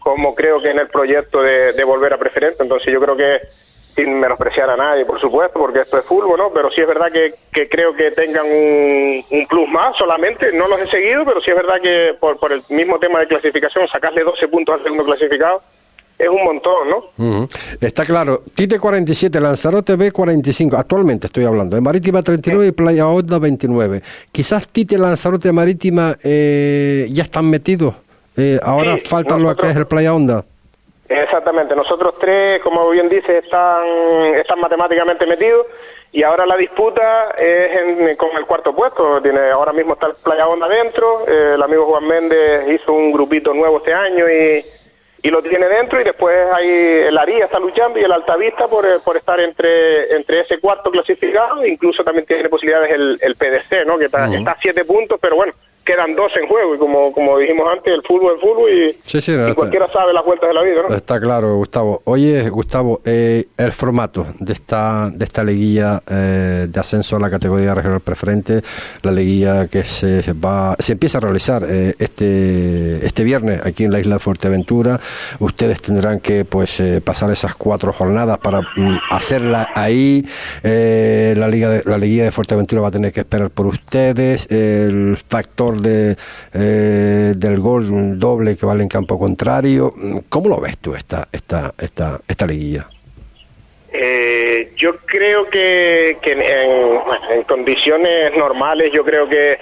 [0.00, 2.62] como creo que en el proyecto de, volver a preferente.
[2.62, 3.40] Entonces yo creo que
[3.94, 6.50] sin menospreciar a nadie, por supuesto, porque esto es fútbol, ¿no?
[6.52, 10.90] Pero sí es verdad que, creo que tengan un, plus más solamente, no los he
[10.90, 14.48] seguido, pero sí es verdad que por, por el mismo tema de clasificación, sacarle 12
[14.48, 15.62] puntos al segundo clasificado
[16.20, 17.48] es un montón, ¿no?
[17.80, 18.42] Está claro.
[18.54, 24.02] Tite 47, Lanzarote B 45, actualmente estoy hablando, de Marítima 39 y Playa Honda 29.
[24.30, 27.94] Quizás Tite, Lanzarote, Marítima eh, ya están metidos
[28.36, 30.44] eh, ahora falta lo que es el Playa Onda.
[31.08, 33.84] Exactamente, nosotros tres, como bien dice, están,
[34.36, 35.66] están matemáticamente metidos
[36.12, 39.20] y ahora la disputa es con el cuarto puesto.
[39.20, 43.10] Tiene, ahora mismo está el Playa Onda dentro, eh, el amigo Juan Méndez hizo un
[43.12, 44.64] grupito nuevo este año y,
[45.22, 48.86] y lo tiene dentro y después hay el Aría está luchando y el Altavista por,
[48.86, 53.84] eh, por estar entre, entre ese cuarto clasificado, incluso también tiene posibilidades el, el PDC,
[53.84, 53.98] ¿no?
[53.98, 55.52] que está, está a siete puntos, pero bueno,
[55.90, 59.90] quedan dos en juego y como, como dijimos antes, el fútbol es fútbol y, cualquiera
[59.92, 60.94] sabe las vueltas de la vida, ¿no?
[60.94, 62.02] Está claro, Gustavo.
[62.04, 67.28] Oye, Gustavo, eh, el formato de esta de esta liguilla eh, de ascenso a la
[67.28, 68.62] categoría regional preferente,
[69.02, 73.92] la liguilla que se va se empieza a realizar eh, este este viernes aquí en
[73.92, 75.00] la isla de Fuerteventura,
[75.40, 80.24] ustedes tendrán que pues pasar esas cuatro jornadas para mm, hacerla ahí.
[80.62, 84.46] la liga de, la liguilla de Fuerteventura va a tener que esperar por ustedes.
[84.50, 86.16] El factor de,
[86.54, 89.94] eh, del gol doble que vale en campo contrario.
[90.28, 92.86] ¿Cómo lo ves tú esta, esta, esta, esta liguilla?
[93.92, 99.58] Eh, yo creo que, en, condiciones normales, yo creo que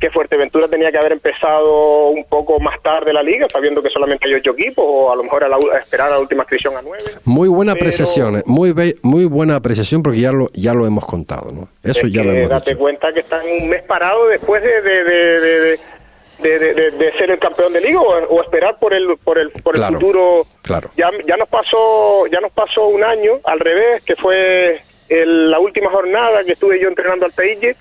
[0.00, 4.26] que Fuerteventura tenía que haber empezado un poco más tarde la liga, sabiendo que solamente
[4.26, 7.04] hay ocho equipos, o a lo mejor a, esperar a la última inscripción a nueve.
[7.24, 11.50] Muy buena apreciación, eh, muy muy buena apreciación porque ya lo ya lo hemos contado,
[11.52, 11.68] ¿no?
[11.82, 15.78] Eso ya lo hemos Date cuenta que están un mes parado después de, de,
[16.38, 20.46] de, ser el campeón de liga o, esperar por el por el por el futuro.
[20.62, 20.90] Claro.
[20.96, 25.90] Ya, ya nos pasó ya nos pasó un año al revés, que fue la última
[25.90, 27.76] jornada que estuve yo entrenando al Peille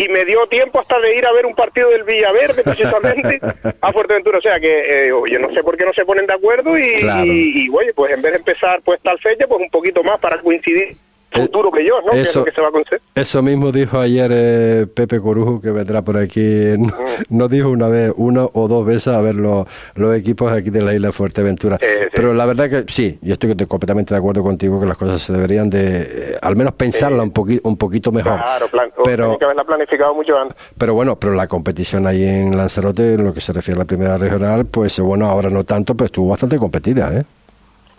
[0.00, 3.38] y me dio tiempo hasta de ir a ver un partido del Villaverde precisamente
[3.80, 6.32] a Fuerteventura, o sea que eh, yo no sé por qué no se ponen de
[6.32, 10.02] acuerdo y, y, oye, pues en vez de empezar pues tal fecha, pues un poquito
[10.02, 10.96] más para coincidir
[11.32, 12.12] futuro que yo, ¿no?
[12.12, 13.00] Eso, que, se va a conocer.
[13.14, 16.40] Eso mismo dijo ayer eh, Pepe Corujo, que vendrá por aquí.
[17.28, 17.50] No, mm.
[17.50, 20.94] dijo una vez, una o dos veces a ver los, los equipos aquí de la
[20.94, 21.78] isla de Fuerteventura.
[22.14, 25.32] Pero la verdad que sí, yo estoy completamente de acuerdo contigo que las cosas se
[25.32, 28.36] deberían de, eh, al menos pensarla un, poquito un poquito mejor.
[28.36, 28.66] Claro,
[29.04, 30.56] pero, que haberla planificado mucho antes.
[30.78, 33.86] Pero bueno, pero la competición ahí en Lanzarote, en lo que se refiere a la
[33.86, 37.24] primera regional, pues bueno, ahora no tanto, pero estuvo bastante competida, ¿eh?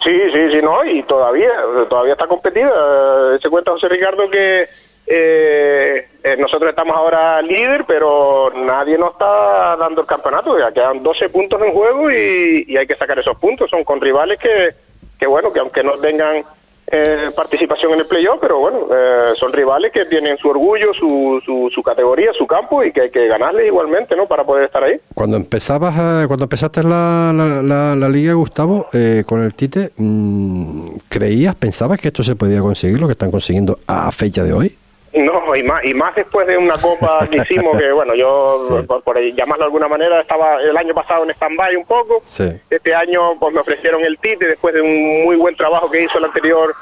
[0.04, 1.52] Sí, sí, sí, no, y todavía,
[1.88, 3.38] todavía está competida.
[3.40, 4.68] Se cuenta José Ricardo que
[5.06, 10.58] eh, eh, nosotros estamos ahora líder, pero nadie nos está dando el campeonato.
[10.58, 13.70] Ya quedan 12 puntos en juego y, y hay que sacar esos puntos.
[13.70, 14.72] Son con rivales que,
[15.20, 16.44] que bueno, que aunque no tengan
[16.92, 21.42] eh, participación en el playoff, pero bueno, eh, son rivales que tienen su orgullo, su,
[21.74, 24.28] su, categoría, su campo y que hay que ganarles igualmente, ¿no?
[24.28, 25.00] Para poder estar ahí.
[25.14, 31.56] Cuando empezabas, cuando empezaste la, la, la, liga, Gustavo, eh, con el Tite, mm, ¿creías,
[31.56, 34.76] pensabas que esto se podía conseguir, lo que están consiguiendo a fecha de hoy?
[35.14, 39.20] No, y más, y más después de una copa que hicimos, que bueno, yo, por,
[39.20, 42.24] llamarlo de alguna manera, estaba el año pasado en stand-by un poco.
[42.70, 46.18] Este año pues me ofrecieron el Tite después de un muy buen trabajo que hizo
[46.18, 46.74] el anterior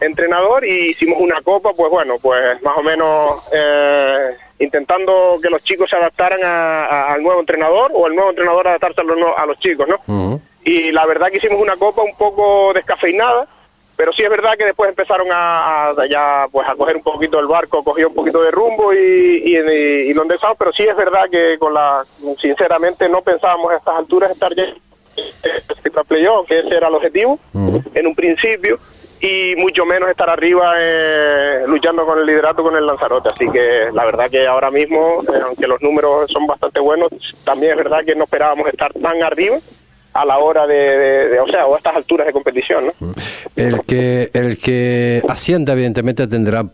[0.00, 5.62] entrenador y hicimos una copa, pues bueno, pues más o menos eh, intentando que los
[5.62, 9.58] chicos se adaptaran al nuevo entrenador o el nuevo entrenador adaptarse a los, a los
[9.58, 10.40] chicos, ¿no?
[10.64, 13.46] Y la verdad que hicimos una copa un poco descafeinada
[13.96, 17.46] pero sí es verdad que después empezaron a, ya pues a coger un poquito el
[17.46, 21.24] barco, cogió un poquito de rumbo y, y, y, lo empezamos, pero sí es verdad
[21.30, 22.04] que con la
[22.40, 24.76] sinceramente no pensábamos a estas alturas estar ya en
[26.06, 28.78] playoff, que ese era el objetivo en un principio
[29.20, 33.30] y mucho menos estar arriba eh, luchando con el liderato con el Lanzarote.
[33.30, 37.10] Así que la verdad que ahora mismo, eh, aunque los números son bastante buenos,
[37.44, 39.58] también es verdad que no esperábamos estar tan arriba
[40.16, 43.12] a la hora de, o sea, o a estas alturas de competición, ¿no?
[43.54, 46.64] El que el que ascienda evidentemente tendrá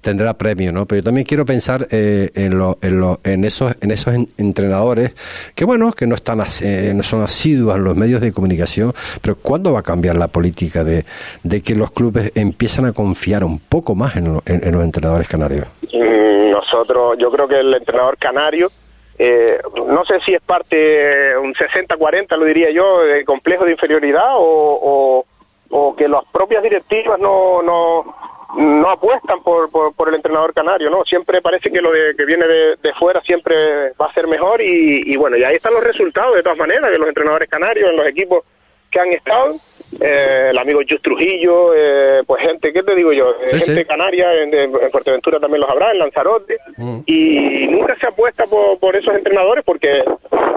[0.00, 0.86] tendrá premio, ¿no?
[0.86, 5.14] Pero yo también quiero pensar eh, en, lo, en, lo, en esos en esos entrenadores
[5.54, 9.36] que bueno, que no están eh, no son asiduos a los medios de comunicación, pero
[9.36, 11.04] ¿cuándo va a cambiar la política de,
[11.42, 15.66] de que los clubes empiezan a confiar un poco más en, en los entrenadores canarios?
[15.92, 18.70] Mm, nosotros, yo creo que el entrenador canario
[19.18, 24.34] eh, no sé si es parte, un 60-40 lo diría yo, de complejo de inferioridad
[24.36, 25.24] o,
[25.70, 28.14] o, que las propias directivas no, no,
[28.56, 31.04] no apuestan por, por, el entrenador canario, ¿no?
[31.04, 34.60] Siempre parece que lo de, que viene de, de fuera siempre va a ser mejor
[34.60, 37.90] y, y bueno, y ahí están los resultados de todas maneras de los entrenadores canarios
[37.90, 38.44] en los equipos
[38.90, 39.56] que han estado
[40.00, 43.34] eh, el amigo Just Trujillo, eh, pues gente, ¿qué te digo yo?
[43.44, 47.00] Eh, gente canaria, en, Fuerteventura también los habrá, en Lanzarote, mm.
[47.06, 50.02] y nunca se apuesta por, por, esos entrenadores porque,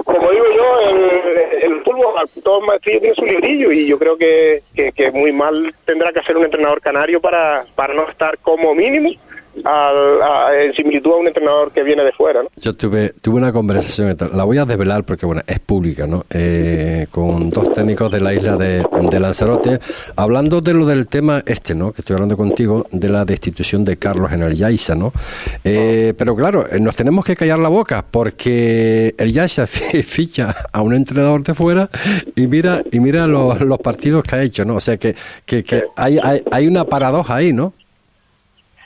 [0.03, 4.61] como digo yo, el, el fútbol, todo maestrillo tiene su librillo y yo creo que,
[4.73, 8.73] que, que, muy mal tendrá que hacer un entrenador canario para, para no estar como
[8.73, 9.09] mínimo
[9.55, 12.43] en similitud a un entrenador que viene de fuera.
[12.43, 12.49] ¿no?
[12.57, 16.25] Yo tuve, tuve una conversación, la voy a desvelar porque bueno es pública, ¿no?
[16.29, 18.85] Eh, con dos técnicos de la isla de,
[19.19, 19.79] Lanzarote,
[20.17, 21.93] hablando de lo del tema este, ¿no?
[21.93, 25.13] Que estoy hablando contigo, de la destitución de Carlos en el Yaiza, ¿no?
[25.63, 30.81] Eh, pero claro, eh, nos tenemos que callar la boca porque el Yaiza ficha a
[30.81, 31.89] un entrenador de fuera
[32.35, 34.75] y mira y mira los, los partidos que ha hecho, ¿no?
[34.75, 35.15] O sea que,
[35.45, 37.73] que, que hay, hay, hay una paradoja ahí, ¿no?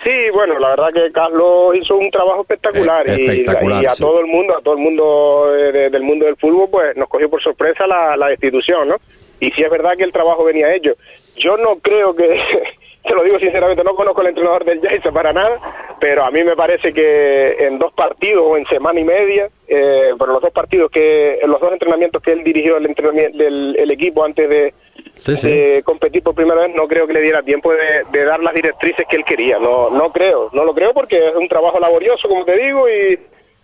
[0.04, 4.56] Sí, bueno, la verdad que Carlos hizo un trabajo espectacular, y, a todo el mundo,
[4.58, 8.16] a todo el mundo eh, del mundo del fútbol, pues nos cogió por sorpresa la,
[8.16, 8.96] la destitución, ¿no?
[9.42, 10.94] Y sí es verdad que el trabajo venía hecho.
[11.36, 12.40] Yo no creo que,
[13.04, 15.60] te lo digo sinceramente, no conozco al entrenador del Jason para nada,
[16.00, 20.14] pero a mí me parece que en dos partidos o en semana y media, eh,
[20.18, 23.76] bueno, los dos partidos que, en los dos entrenamientos que él dirigió el, entrenamiento, del
[23.78, 24.74] el equipo antes de,
[25.16, 29.06] sí, competir por primera vez, no creo que le diera tiempo de, dar las directrices
[29.10, 29.60] que él quería.
[29.60, 33.20] No, no creo, no lo creo porque es un trabajo laborioso, como te digo, y,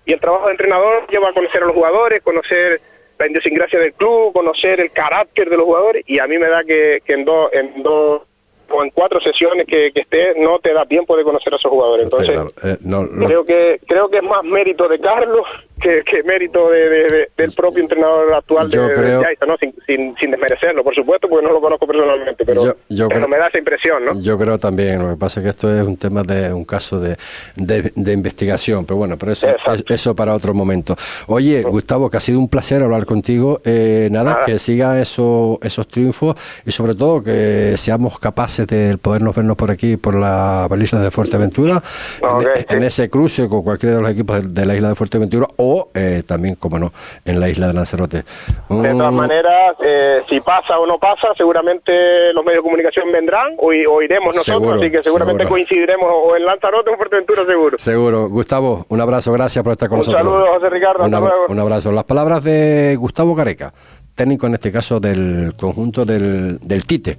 [0.06, 2.82] y el trabajo de entrenador lleva a conocer a los jugadores, conocer
[3.18, 6.64] la idiosincrasia del club, conocer el carácter de los jugadores y a mí me da
[6.64, 8.24] que, que en dos en dos
[8.70, 11.72] o en cuatro sesiones que, que esté no te da tiempo de conocer a esos
[11.72, 12.06] jugadores.
[12.06, 15.46] Entonces, Claro, eh, no, no- creo que creo que es más mérito de Carlos
[15.82, 19.58] que, que mérito de, de- de- del propio entrenador actual de, creo- Yaiza, ¿no?
[19.58, 23.20] Sin, sin, sin desmerecerlo, por supuesto, porque no lo conozco personalmente, pero, Yo- yo pero
[23.22, 24.20] creo- me da esa impresión, ¿no?
[24.22, 27.00] Yo creo también, lo que pasa es que esto es un tema de un caso
[27.00, 27.18] de,
[27.56, 30.96] de, investigación, pero bueno, pero eso, es- eso para otro momento.
[31.28, 33.62] Oye, Gustavo, que ha sido un placer hablar contigo.
[33.66, 34.46] Eh, nada, Nada.
[34.46, 36.36] que siga eso, esos triunfos
[36.66, 41.12] y sobre todo que seamos capaces de podernos vernos por aquí, por la isla de
[41.12, 41.82] Fuerteventura,
[42.22, 42.66] en, sí.
[42.70, 45.90] en ese cruce con cualquiera de los equipos de, de la isla de Fuerteventura o
[45.94, 46.94] eh, también, como no,
[47.26, 48.18] en la isla de Lanzarote.
[48.18, 48.24] De
[48.70, 53.54] todas Mm, maneras, eh, si pasa o no pasa, seguramente los medios de comunicación vendrán
[53.58, 55.56] o, iremos nosotros, Seguro, así que seguramente seguro.
[55.56, 57.78] coincidiremos o en Lanzarote o en Fuerteventura seguro.
[57.80, 58.30] Seguro.
[58.30, 60.22] Gustavo, un abrazo, gracias por estar con Un nosotros.
[60.24, 61.14] saludo, José Ricardo, Un,
[61.50, 61.92] un abrazo.
[61.92, 63.74] Las palabras de Gustavo Careca,
[64.16, 67.18] técnico en este caso del conjunto del, del Tite.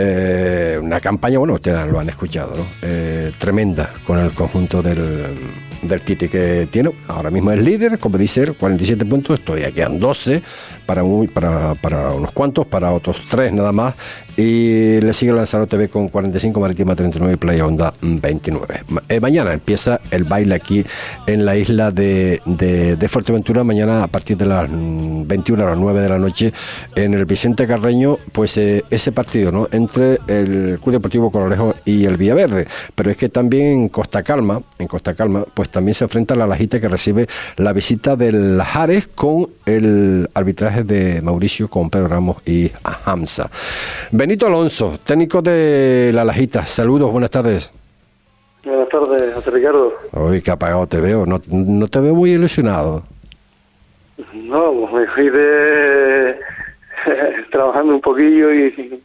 [0.00, 2.64] Eh, una campaña, bueno, ustedes lo han escuchado, ¿no?
[2.82, 5.24] Eh, tremenda con el conjunto del,
[5.82, 6.90] del Tite que tiene.
[7.08, 9.40] Ahora mismo es líder, como dice, él, 47 puntos.
[9.40, 10.42] Todavía quedan 12
[10.86, 13.94] para, un- para, para unos cuantos, para otros 3 nada más.
[14.40, 18.82] Y le sigue Lanzarote B con 45, Marítima 39 y Playa Honda 29.
[18.88, 20.84] Ma- eh, mañana empieza el baile aquí
[21.26, 23.64] en la isla de, de, de Fuerteventura.
[23.64, 26.52] Mañana a partir de las mm, 21 a las 9 de la noche
[26.94, 29.66] en el Vicente Carreño, pues eh, ese partido ¿no?
[29.72, 32.68] entre el Club Deportivo Colorejo y el Villaverde.
[32.94, 36.46] Pero es que también en Costa Calma, en Costa Calma, pues también se enfrenta la
[36.46, 42.36] Lajita que recibe la visita del Lajares con el arbitraje de Mauricio con Pedro Ramos
[42.46, 42.70] y
[43.04, 43.50] Hamza.
[44.28, 46.66] Benito Alonso, técnico de la Lajita.
[46.66, 47.72] Saludos, buenas tardes.
[48.62, 49.94] Buenas tardes, José Ricardo.
[50.12, 51.24] Uy, qué apagado te veo.
[51.24, 53.04] No, no te veo muy ilusionado.
[54.34, 56.38] No, me fui de
[57.50, 59.02] trabajando un poquillo y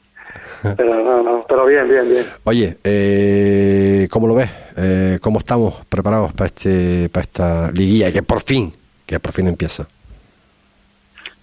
[0.76, 2.26] pero no, no, pero bien, bien, bien.
[2.44, 4.50] Oye, eh, ¿cómo lo ves?
[4.76, 8.74] Eh, ¿Cómo estamos preparados para este, para esta liguilla que por fin,
[9.06, 9.88] que por fin empieza?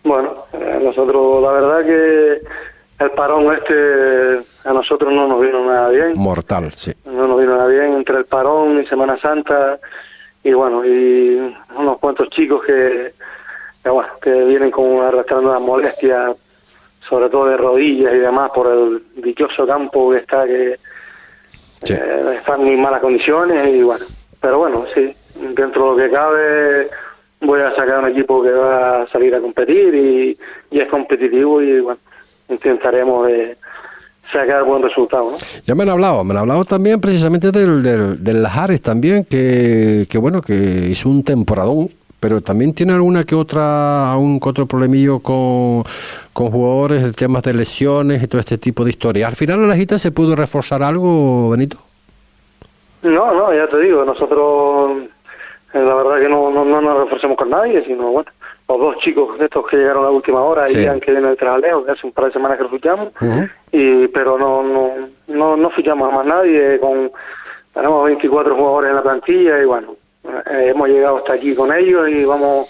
[0.05, 2.41] Bueno, eh, nosotros la verdad que
[3.01, 6.13] el parón este a nosotros no nos vino nada bien.
[6.17, 6.93] Mortal, sí.
[7.07, 9.79] no nos vino nada bien entre el parón y Semana Santa
[10.45, 13.13] y bueno y unos cuantos chicos que,
[13.83, 16.37] que, bueno que vienen con arrastrando las molestias
[17.09, 20.77] sobre todo de rodillas y demás por el dichoso campo que está que
[21.83, 21.95] Sí.
[21.95, 24.05] eh, está en malas condiciones y bueno
[24.39, 25.15] pero bueno sí
[25.55, 26.91] dentro de lo que cabe
[27.41, 30.39] voy a sacar un equipo que va a salir a competir y,
[30.71, 31.99] y es competitivo y bueno
[32.51, 33.57] intentaremos de
[34.33, 35.37] sacar buen resultado ¿no?
[35.65, 40.07] Ya me han hablado, me han hablado también precisamente del, del, del Lajares también, que,
[40.09, 44.67] que bueno, que hizo un temporadón, pero también tiene alguna que otra, un que otro
[44.67, 45.83] problemillo con,
[46.33, 49.29] con jugadores, de temas de lesiones y todo este tipo de historias.
[49.29, 51.79] Al final la Lajita se pudo reforzar algo, Benito.
[53.03, 55.09] No, no, ya te digo, nosotros
[55.73, 58.31] eh, la verdad que no, no, no nos reforzamos con nadie, sino bueno,
[58.71, 60.79] los dos chicos de estos que llegaron a última hora Sí.
[60.79, 63.09] y Ian que viene de Trajalejo, que hace un par de semanas que lo fichamos,
[63.21, 63.49] Ujú.
[63.73, 64.91] y pero no, no,
[65.29, 67.11] no, no fichamos a más nadie, con
[67.75, 69.95] tenemos 24 jugadores en la plantilla y bueno,
[70.51, 72.69] eh, hemos llegado hasta aquí con ellos y vamos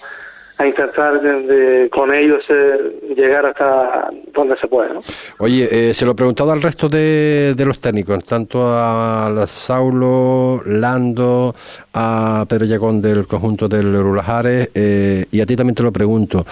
[0.60, 5.00] a intentar de- con ellos eh, llegar hasta donde se puede, ¿no?
[5.38, 10.62] Oye, eh, se lo he preguntado al resto de, de los técnicos, tanto a Saulo,
[10.66, 11.54] Lando,
[11.94, 16.44] a Pedro Yacón del conjunto del Urulajares, eh, y a ti también te lo pregunto.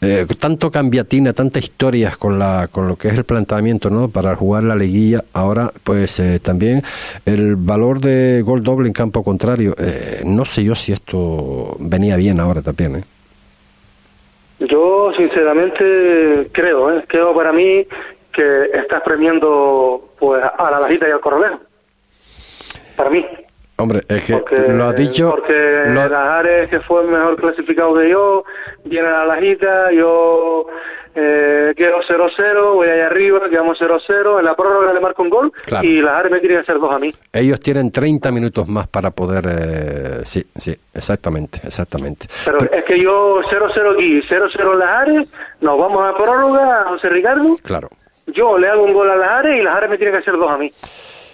[0.00, 4.08] Eh, tanto cambiatina, tantas historias con, la, con lo que es el planteamiento ¿no?
[4.08, 6.82] para jugar la liguilla, ahora pues eh, también
[7.26, 9.74] el valor de gol doble en campo contrario.
[9.78, 12.96] Eh, no sé yo si esto venía bien ahora también.
[12.96, 13.04] ¿eh?
[14.66, 17.04] Yo sinceramente creo, ¿eh?
[17.06, 17.86] creo para mí
[18.32, 21.60] que estás premiando pues a la bajita y al corralejo.
[22.96, 23.26] Para mí.
[23.78, 25.30] Hombre, es que Porque, lo has dicho...
[25.30, 28.44] porque lo- que fue el mejor clasificado que yo,
[28.84, 30.66] viene a la lajita, yo
[31.14, 35.52] eh, quedo 0-0, voy allá arriba, quedamos 0-0, en la prórroga le marco un gol
[35.66, 35.86] Claro.
[35.86, 37.12] y Lajares me quiere hacer dos a mí.
[37.32, 39.44] Ellos tienen 30 minutos más para poder...
[39.48, 42.26] eh, sí, sí, exactamente, exactamente.
[42.44, 45.28] Pero es que yo 0-0 aquí, 0-0 Lajares,
[45.60, 47.88] nos vamos a prórroga, José Ricardo, Claro.
[48.28, 50.56] yo le hago un gol a Lajares y Lajares me tiene que hacer dos a
[50.56, 50.72] mí.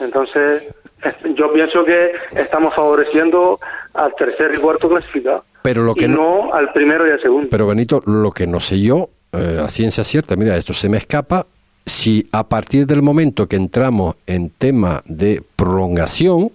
[0.00, 0.68] Entonces,
[1.02, 3.58] es- yo pienso que estamos favoreciendo
[3.94, 5.44] al tercer y cuarto clasificado.
[5.62, 7.48] Pero lo que y no- no al primero y al segundo.
[7.50, 10.96] Pero Benito, lo que no sé yo, eh, a ciencia cierta, mira, esto se me
[10.98, 11.46] escapa,
[11.84, 16.50] si a partir del momento que entramos en tema de prolongación,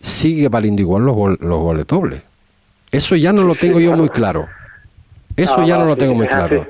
[0.00, 2.22] sigue valiendo igual los, gol- los goles dobles.
[2.90, 4.48] Eso ya no lo tengo yo muy claro.
[5.36, 6.66] Eso ya no lo tengo muy claro.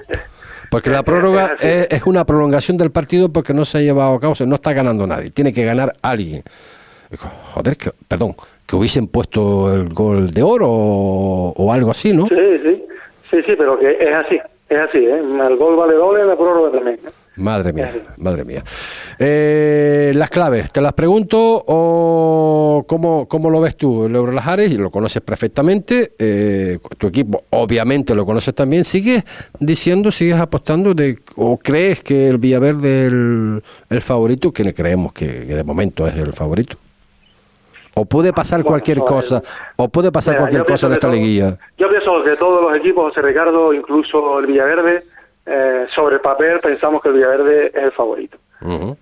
[0.70, 4.20] Porque la prórroga es es, una prolongación del partido porque no se ha llevado a
[4.20, 6.42] cabo, o sea, no está ganando nadie, tiene que ganar alguien.
[7.54, 8.34] Joder, que, perdón,
[8.66, 12.26] que hubiesen puesto el gol de oro o, o algo así, ¿no?
[12.26, 12.34] Sí,
[12.64, 12.82] sí,
[13.30, 15.18] sí, sí, pero que es así, es así, ¿eh?
[15.18, 16.98] El gol vale doble, la prórroga también.
[17.06, 17.10] ¿eh?
[17.36, 18.64] Madre mía, madre mía.
[19.18, 24.72] Eh, las claves, ¿te las pregunto o cómo, cómo lo ves tú, el Eurolajares?
[24.72, 28.84] Y lo conoces perfectamente, eh, tu equipo obviamente lo conoces también.
[28.84, 29.22] ¿Sigues
[29.60, 34.72] diciendo, sigues apostando de, o crees que el Villaverde es el, el favorito, que le
[34.72, 36.78] creemos que, que de momento es el favorito?
[37.98, 39.40] ¿O puede pasar Bueno, cualquier cosa?
[39.76, 41.56] ¿O puede pasar Mira, cualquier cosa en esta todo- liguilla?
[41.78, 45.02] Yo pienso que todos los equipos, José Ricardo, incluso el Villaverde,
[45.46, 48.36] eh, sobre el papel pensamos que el Villaverde es el favorito.
[48.60, 48.96] Ujú.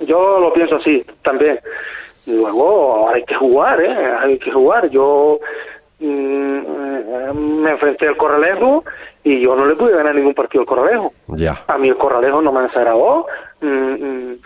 [0.00, 1.58] Yo lo pienso así también.
[2.26, 3.94] Luego hay que jugar, ¿eh?
[4.20, 4.88] Hay que jugar.
[4.88, 5.38] Yo
[6.00, 8.84] mm, eh, me enfrenté al Corralejo
[9.22, 11.12] y yo no le pude ganar ningún partido al Corralejo.
[11.28, 11.62] Ya.
[11.66, 13.26] A mí el Corralejo no me desagradó.
[13.60, 14.38] Mm, mm,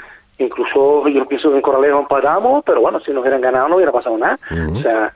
[0.45, 3.93] incluso yo pienso que en Corralejo empatamos, pero bueno, si nos hubieran ganado no hubiera
[3.93, 4.39] pasado nada.
[4.51, 5.13] O sea,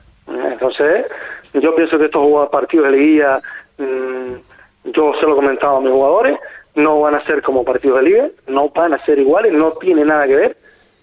[0.51, 1.05] entonces
[1.53, 3.41] yo pienso que estos partidos de liguilla,
[3.77, 6.39] mm, yo se lo he comentado a mis jugadores,
[6.75, 10.03] no van a ser como partidos de liga, no van a ser iguales, no tiene
[10.03, 10.57] nada que ver,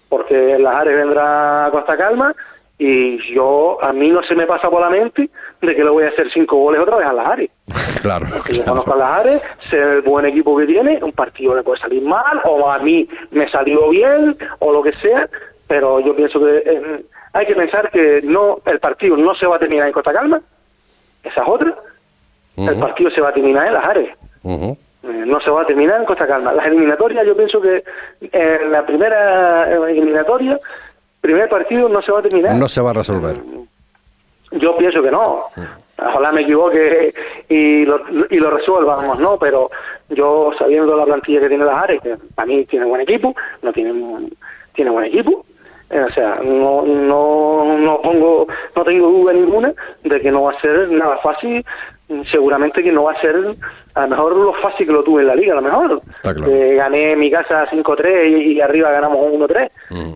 [0.09, 2.35] porque las Ares vendrá a Costa Calma
[2.77, 5.29] y yo, a mí no se me pasa por la mente
[5.61, 7.49] de que le voy a hacer cinco goles otra vez a las Ares.
[8.01, 8.25] Claro.
[8.45, 11.63] Que yo conozco a las Ares, sé el buen equipo que tiene, un partido le
[11.63, 15.29] puede salir mal, o a mí me salió bien, o lo que sea,
[15.67, 19.57] pero yo pienso que eh, hay que pensar que no el partido no se va
[19.57, 20.41] a terminar en Costa Calma,
[21.23, 21.75] esa es otra,
[22.57, 24.09] el partido se va a terminar en las Ares.
[24.45, 26.53] Eh, no se va a terminar en Costa Calma.
[26.53, 27.83] Las eliminatorias, yo pienso que
[28.21, 30.59] en la primera eh, eliminatoria,
[31.23, 32.55] primer partido no se va a terminar.
[32.55, 33.37] No se va a resolver.
[34.51, 35.45] Yo pienso que no.
[35.97, 37.13] Ojalá me equivoque
[37.47, 39.39] y lo, y lo resuelvamos, ¿no?
[39.39, 39.71] Pero
[40.09, 43.71] yo, sabiendo la plantilla que tiene las Ares, que para mí tiene buen equipo, no
[43.71, 44.29] tiene,
[44.73, 45.45] tiene buen equipo,
[45.89, 50.51] eh, o sea, no, no, no pongo, no tengo duda ninguna de que no va
[50.51, 51.65] a ser nada fácil,
[52.31, 53.55] seguramente que no va a ser
[53.95, 56.01] a lo mejor lo fácil que lo tuve en la liga, a lo mejor.
[56.21, 56.47] Claro.
[56.47, 59.69] Eh, gané mi casa 5-3 y, y arriba ganamos 1-3.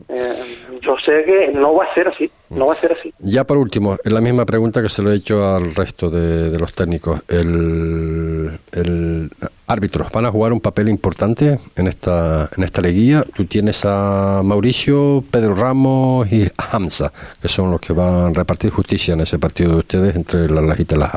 [0.10, 0.34] Eh,
[0.82, 3.14] yo sé que no va a ser así, no va a ser así.
[3.20, 6.50] Ya por último, es la misma pregunta que se lo he hecho al resto de,
[6.50, 7.22] de los técnicos.
[7.28, 9.30] El, el
[9.68, 13.24] árbitros van a jugar un papel importante en esta en esta liguilla.
[13.36, 18.72] Tú tienes a Mauricio, Pedro Ramos y Hamza, que son los que van a repartir
[18.72, 21.12] justicia en ese partido de ustedes entre la Lajita y las.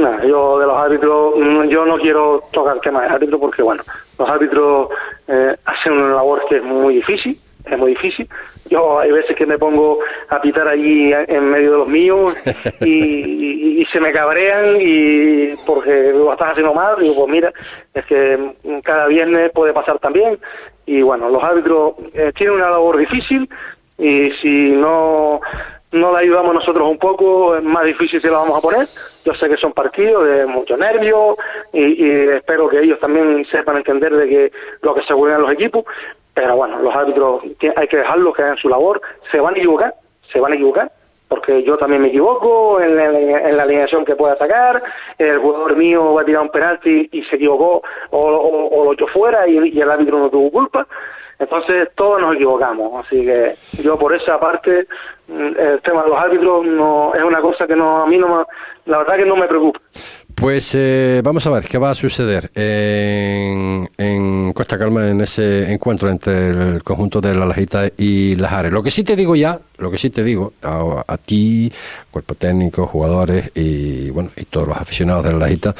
[0.00, 3.62] Nah, yo de los árbitros, mm, yo no quiero tocar el tema de árbitros porque,
[3.62, 3.82] bueno,
[4.18, 4.88] los árbitros
[5.28, 8.28] eh, hacen una labor que es muy difícil, es muy difícil.
[8.68, 9.98] Yo hay veces que me pongo
[10.28, 12.34] a pitar allí en medio de los míos
[12.80, 17.52] y, y- y se me cabrean y porque lo estás haciendo mal, digo, pues mira,
[17.94, 20.38] es que mm, cada viernes puede pasar también
[20.86, 23.48] y bueno, los árbitros eh, tienen una labor difícil
[23.98, 25.40] y si no
[25.92, 28.86] no la ayudamos nosotros un poco, es más difícil se la vamos a poner.
[29.24, 31.36] Yo sé que son partidos de mucho nervio
[31.72, 35.84] y, espero que ellos también sepan entender de que lo que se juegan los equipos,
[36.32, 37.42] pero bueno, los árbitros
[37.76, 39.00] hay que dejarlos que hagan su labor,
[39.32, 39.94] se van a equivocar,
[40.32, 40.92] se van a equivocar,
[41.28, 44.80] porque yo también me equivoco en la, en la alineación que pueda sacar,
[45.18, 48.92] el jugador mío va a tirar un penalti y se equivocó o, o- o lo
[48.92, 50.86] echó fuera y, y el árbitro no tuvo culpa.
[51.40, 54.86] Entonces todos nos equivocamos, así que yo por esa parte
[55.26, 58.28] mm, el tema de los árbitros no es una cosa que no a mí no
[58.28, 58.44] me,
[58.84, 59.80] la verdad que no me preocupa.
[60.34, 65.72] Pues eh, vamos a ver qué va a suceder en, en Costa Calma en ese
[65.72, 68.72] encuentro entre el conjunto de la Lajita y las Ares.
[68.72, 71.72] Lo que sí te digo ya, lo que sí te digo a, ti,
[72.10, 75.74] cuerpo técnico, jugadores y bueno y todos los aficionados de la Lajita,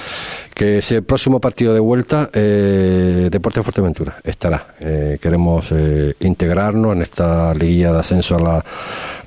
[0.54, 4.74] que ese próximo partido de vuelta, eh, Deporte Fuerteventura estará.
[4.80, 8.64] Eh, queremos eh, integrarnos en esta liguilla de ascenso a la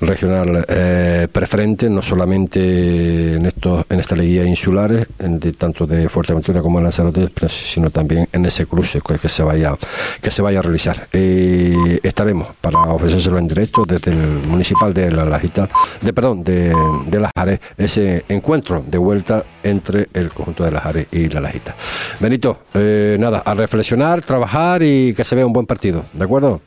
[0.00, 6.60] regional eh, preferente, no solamente en estos en esta liguilla insulares, de, tanto de Fuerteventura
[6.62, 9.76] como de Lanzarote, sino también en ese cruce que, se vaya
[10.20, 11.08] que se vaya a realizar.
[11.12, 15.68] Estaremos para ofrecérselo en directo desde el municipal de la Lajita,
[16.00, 16.74] de perdón, de,
[17.06, 21.42] de Las Ares, ese encuentro de vuelta entre el conjunto de Las Ares y la
[21.42, 21.74] Lajita.
[22.18, 26.62] Benito, eh, nada, a reflexionar, trabajar y que se vea un buen partido, ¿de acuerdo?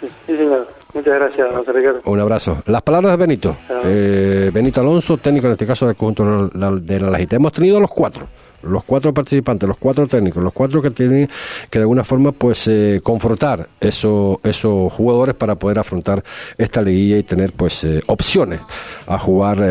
[0.00, 0.68] Sí, sí, señor.
[0.94, 2.00] Muchas gracias, José Ricardo.
[2.04, 2.62] Un abrazo.
[2.66, 3.56] Las palabras de Benito.
[3.84, 7.36] Eh, Benito Alonso, técnico en este caso del conjunto de la, de la Lajita.
[7.36, 8.28] Hemos tenido los cuatro,
[8.62, 11.28] los cuatro participantes, los cuatro técnicos, los cuatro que tienen
[11.70, 16.22] que de alguna forma pues eh, confrontar esos, esos jugadores para poder afrontar
[16.58, 18.60] esta liguilla y tener pues eh, opciones
[19.06, 19.62] a jugar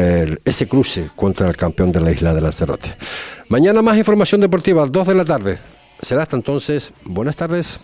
[0.46, 2.89] ese cruce contra el campeón de la isla de Lanzarote.
[3.50, 5.58] Mañana más información deportiva, dos de la tarde.
[6.02, 6.94] Será hasta entonces.
[7.04, 7.80] Buenas tardes.